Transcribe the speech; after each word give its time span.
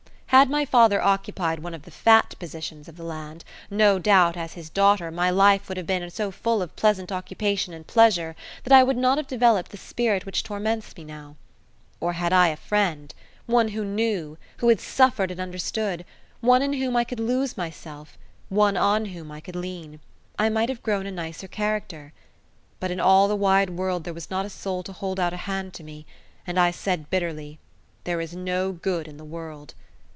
Had 0.31 0.49
my 0.49 0.63
father 0.63 1.01
occupied 1.01 1.59
one 1.59 1.73
of 1.73 1.81
the 1.81 1.91
fat 1.91 2.35
positions 2.39 2.87
of 2.87 2.95
the 2.95 3.03
land, 3.03 3.43
no 3.69 3.99
doubt 3.99 4.37
as 4.37 4.53
his 4.53 4.69
daughter 4.69 5.11
my 5.11 5.29
life 5.29 5.67
would 5.67 5.75
have 5.75 5.85
been 5.85 6.09
so 6.09 6.31
full 6.31 6.61
of 6.61 6.73
pleasant 6.77 7.11
occupation 7.11 7.73
and 7.73 7.85
pleasure 7.85 8.33
that 8.63 8.71
I 8.71 8.81
would 8.81 8.95
not 8.95 9.17
have 9.17 9.27
developed 9.27 9.71
the 9.71 9.77
spirit 9.77 10.25
which 10.25 10.41
torments 10.41 10.95
me 10.95 11.03
now. 11.03 11.35
Or 11.99 12.13
had 12.13 12.31
I 12.31 12.47
a 12.47 12.55
friend 12.55 13.13
one 13.45 13.67
who 13.67 13.83
knew, 13.83 14.37
who 14.59 14.69
had 14.69 14.79
suffered 14.79 15.31
and 15.31 15.39
understood, 15.41 16.05
one 16.39 16.61
in 16.61 16.73
whom 16.73 16.95
I 16.95 17.03
could 17.03 17.19
lose 17.19 17.57
myself, 17.57 18.17
one 18.47 18.77
on 18.77 19.07
whom 19.07 19.33
I 19.33 19.41
could 19.41 19.57
lean 19.57 19.99
I 20.39 20.47
might 20.47 20.69
have 20.69 20.81
grown 20.81 21.05
a 21.05 21.11
nicer 21.11 21.49
character. 21.49 22.13
But 22.79 22.89
in 22.89 23.01
all 23.01 23.27
the 23.27 23.35
wide 23.35 23.71
world 23.71 24.05
there 24.05 24.13
was 24.13 24.31
not 24.31 24.45
a 24.45 24.49
soul 24.49 24.81
to 24.83 24.93
hold 24.93 25.19
out 25.19 25.33
a 25.33 25.37
hand 25.43 25.73
to 25.73 25.83
me, 25.83 26.05
and 26.47 26.57
I 26.57 26.71
said 26.71 27.09
bitterly, 27.09 27.59
"There 28.05 28.21
is 28.21 28.33
no 28.33 28.71
good 28.71 29.09
in 29.09 29.17
the 29.17 29.25
world." 29.25 29.73